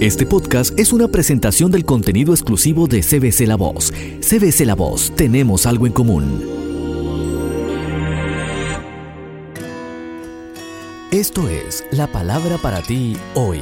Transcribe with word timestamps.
Este 0.00 0.26
podcast 0.26 0.78
es 0.78 0.92
una 0.92 1.08
presentación 1.08 1.72
del 1.72 1.84
contenido 1.84 2.32
exclusivo 2.32 2.86
de 2.86 3.00
CBC 3.00 3.48
La 3.48 3.56
Voz. 3.56 3.92
CBC 4.20 4.60
La 4.60 4.76
Voz, 4.76 5.12
tenemos 5.16 5.66
algo 5.66 5.88
en 5.88 5.92
común. 5.92 6.40
Esto 11.10 11.48
es 11.48 11.84
la 11.90 12.06
palabra 12.06 12.58
para 12.58 12.80
ti 12.80 13.16
hoy. 13.34 13.58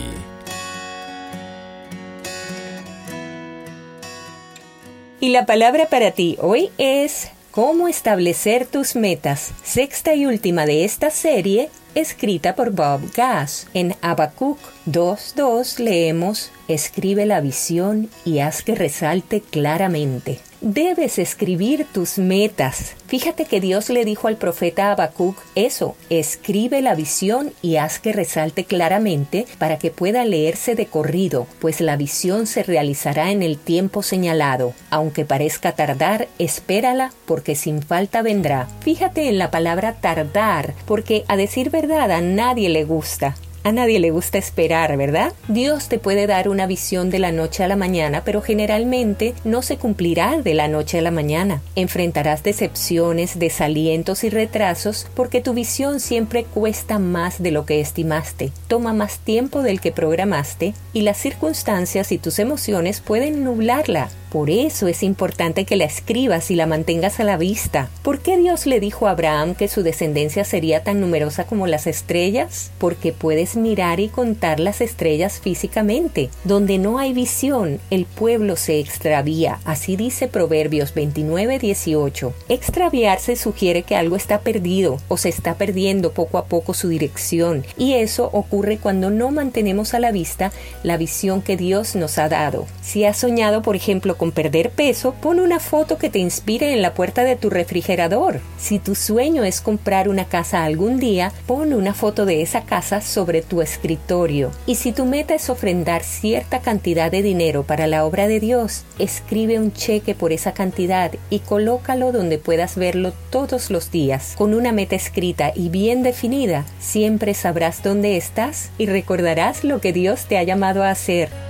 Y 5.20 5.30
la 5.30 5.46
palabra 5.46 5.88
para 5.88 6.10
ti 6.10 6.36
hoy 6.42 6.68
es 6.76 7.30
cómo 7.50 7.88
establecer 7.88 8.66
tus 8.66 8.94
metas, 8.94 9.52
sexta 9.64 10.14
y 10.14 10.26
última 10.26 10.66
de 10.66 10.84
esta 10.84 11.10
serie, 11.10 11.70
escrita 11.96 12.54
por 12.54 12.70
Bob 12.70 13.00
Gass. 13.16 13.66
En 13.74 13.96
Habacuc 14.02 14.58
2.2 14.86 15.78
leemos, 15.78 16.52
escribe 16.68 17.26
la 17.26 17.40
visión 17.40 18.08
y 18.24 18.38
haz 18.38 18.62
que 18.62 18.74
resalte 18.74 19.40
claramente. 19.40 20.40
Debes 20.62 21.18
escribir 21.18 21.86
tus 21.92 22.16
metas. 22.16 22.94
Fíjate 23.08 23.44
que 23.44 23.60
Dios 23.60 23.90
le 23.90 24.06
dijo 24.06 24.26
al 24.26 24.36
profeta 24.36 24.90
Habacuc 24.90 25.36
eso, 25.54 25.96
escribe 26.08 26.80
la 26.80 26.94
visión 26.94 27.52
y 27.60 27.76
haz 27.76 27.98
que 27.98 28.12
resalte 28.12 28.64
claramente 28.64 29.46
para 29.58 29.78
que 29.78 29.90
pueda 29.90 30.24
leerse 30.24 30.74
de 30.74 30.86
corrido, 30.86 31.46
pues 31.60 31.82
la 31.82 31.96
visión 31.96 32.46
se 32.46 32.62
realizará 32.62 33.30
en 33.30 33.42
el 33.42 33.58
tiempo 33.58 34.02
señalado. 34.02 34.72
Aunque 34.88 35.26
parezca 35.26 35.72
tardar, 35.72 36.26
espérala 36.38 37.12
porque 37.26 37.54
sin 37.54 37.82
falta 37.82 38.22
vendrá. 38.22 38.66
Fíjate 38.80 39.28
en 39.28 39.38
la 39.38 39.50
palabra 39.50 39.96
tardar, 40.00 40.74
porque 40.86 41.24
a 41.28 41.36
decir 41.36 41.70
verdad 41.70 42.10
a 42.10 42.22
nadie 42.22 42.70
le 42.70 42.84
gusta. 42.84 43.34
A 43.66 43.72
nadie 43.72 43.98
le 43.98 44.12
gusta 44.12 44.38
esperar, 44.38 44.96
¿verdad? 44.96 45.32
Dios 45.48 45.88
te 45.88 45.98
puede 45.98 46.28
dar 46.28 46.48
una 46.48 46.68
visión 46.68 47.10
de 47.10 47.18
la 47.18 47.32
noche 47.32 47.64
a 47.64 47.66
la 47.66 47.74
mañana, 47.74 48.22
pero 48.24 48.40
generalmente 48.40 49.34
no 49.42 49.60
se 49.60 49.76
cumplirá 49.76 50.40
de 50.40 50.54
la 50.54 50.68
noche 50.68 51.00
a 51.00 51.02
la 51.02 51.10
mañana. 51.10 51.60
Enfrentarás 51.74 52.44
decepciones, 52.44 53.40
desalientos 53.40 54.22
y 54.22 54.30
retrasos 54.30 55.08
porque 55.16 55.40
tu 55.40 55.52
visión 55.52 55.98
siempre 55.98 56.44
cuesta 56.44 57.00
más 57.00 57.42
de 57.42 57.50
lo 57.50 57.66
que 57.66 57.80
estimaste, 57.80 58.52
toma 58.68 58.92
más 58.92 59.18
tiempo 59.18 59.62
del 59.62 59.80
que 59.80 59.90
programaste 59.90 60.72
y 60.92 61.00
las 61.00 61.16
circunstancias 61.16 62.12
y 62.12 62.18
tus 62.18 62.38
emociones 62.38 63.00
pueden 63.00 63.42
nublarla. 63.42 64.10
Por 64.36 64.50
eso 64.50 64.86
es 64.86 65.02
importante 65.02 65.64
que 65.64 65.76
la 65.76 65.86
escribas 65.86 66.50
y 66.50 66.56
la 66.56 66.66
mantengas 66.66 67.20
a 67.20 67.24
la 67.24 67.38
vista. 67.38 67.88
¿Por 68.02 68.18
qué 68.18 68.36
Dios 68.36 68.66
le 68.66 68.80
dijo 68.80 69.06
a 69.06 69.12
Abraham 69.12 69.54
que 69.54 69.66
su 69.66 69.82
descendencia 69.82 70.44
sería 70.44 70.84
tan 70.84 71.00
numerosa 71.00 71.46
como 71.46 71.66
las 71.66 71.86
estrellas? 71.86 72.70
Porque 72.76 73.14
puedes 73.14 73.56
mirar 73.56 73.98
y 73.98 74.08
contar 74.08 74.60
las 74.60 74.82
estrellas 74.82 75.40
físicamente. 75.40 76.28
Donde 76.44 76.76
no 76.76 76.98
hay 76.98 77.14
visión, 77.14 77.80
el 77.88 78.04
pueblo 78.04 78.56
se 78.56 78.78
extravía. 78.78 79.58
Así 79.64 79.96
dice 79.96 80.28
Proverbios 80.28 80.94
29-18. 80.94 82.34
Extraviarse 82.50 83.36
sugiere 83.36 83.84
que 83.84 83.96
algo 83.96 84.16
está 84.16 84.40
perdido 84.40 84.98
o 85.08 85.16
se 85.16 85.30
está 85.30 85.54
perdiendo 85.54 86.12
poco 86.12 86.36
a 86.36 86.44
poco 86.44 86.74
su 86.74 86.88
dirección. 86.88 87.64
Y 87.78 87.94
eso 87.94 88.28
ocurre 88.34 88.76
cuando 88.76 89.08
no 89.08 89.30
mantenemos 89.30 89.94
a 89.94 89.98
la 89.98 90.12
vista 90.12 90.52
la 90.82 90.98
visión 90.98 91.40
que 91.40 91.56
Dios 91.56 91.96
nos 91.96 92.18
ha 92.18 92.28
dado. 92.28 92.66
Si 92.82 93.06
has 93.06 93.16
soñado, 93.16 93.62
por 93.62 93.76
ejemplo, 93.76 94.18
con 94.26 94.32
perder 94.32 94.70
peso, 94.70 95.14
pon 95.14 95.38
una 95.38 95.60
foto 95.60 95.98
que 95.98 96.10
te 96.10 96.18
inspire 96.18 96.72
en 96.72 96.82
la 96.82 96.94
puerta 96.94 97.22
de 97.22 97.36
tu 97.36 97.48
refrigerador. 97.48 98.40
Si 98.58 98.80
tu 98.80 98.96
sueño 98.96 99.44
es 99.44 99.60
comprar 99.60 100.08
una 100.08 100.24
casa 100.24 100.64
algún 100.64 100.98
día, 100.98 101.30
pon 101.46 101.72
una 101.72 101.94
foto 101.94 102.26
de 102.26 102.42
esa 102.42 102.62
casa 102.62 103.00
sobre 103.02 103.40
tu 103.42 103.62
escritorio. 103.62 104.50
Y 104.66 104.74
si 104.74 104.90
tu 104.90 105.04
meta 105.04 105.34
es 105.36 105.48
ofrendar 105.48 106.02
cierta 106.02 106.58
cantidad 106.58 107.08
de 107.08 107.22
dinero 107.22 107.62
para 107.62 107.86
la 107.86 108.04
obra 108.04 108.26
de 108.26 108.40
Dios, 108.40 108.84
escribe 108.98 109.60
un 109.60 109.72
cheque 109.72 110.16
por 110.16 110.32
esa 110.32 110.52
cantidad 110.52 111.12
y 111.30 111.38
colócalo 111.38 112.10
donde 112.10 112.38
puedas 112.38 112.74
verlo 112.74 113.12
todos 113.30 113.70
los 113.70 113.92
días. 113.92 114.34
Con 114.36 114.54
una 114.54 114.72
meta 114.72 114.96
escrita 114.96 115.52
y 115.54 115.68
bien 115.68 116.02
definida, 116.02 116.64
siempre 116.80 117.32
sabrás 117.32 117.84
dónde 117.84 118.16
estás 118.16 118.70
y 118.76 118.86
recordarás 118.86 119.62
lo 119.62 119.80
que 119.80 119.92
Dios 119.92 120.24
te 120.26 120.36
ha 120.36 120.42
llamado 120.42 120.82
a 120.82 120.90
hacer. 120.90 121.45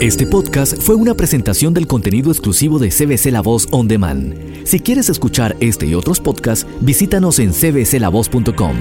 Este 0.00 0.26
podcast 0.26 0.76
fue 0.76 0.94
una 0.94 1.14
presentación 1.14 1.72
del 1.72 1.86
contenido 1.86 2.30
exclusivo 2.30 2.78
de 2.78 2.90
CBC 2.90 3.32
La 3.32 3.40
Voz 3.40 3.66
On 3.70 3.88
Demand. 3.88 4.34
Si 4.66 4.78
quieres 4.78 5.08
escuchar 5.08 5.56
este 5.60 5.86
y 5.86 5.94
otros 5.94 6.20
podcasts, 6.20 6.66
visítanos 6.82 7.38
en 7.38 7.52
cbclavoz.com. 7.52 8.76